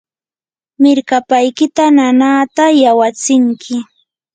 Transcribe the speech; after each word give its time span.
mirkapaykita 0.81 1.85
nanaata 1.95 2.65
yawatsinki. 2.81 3.75